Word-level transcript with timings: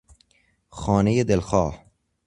خانهی 0.69 1.23
دلخواه 1.23 1.85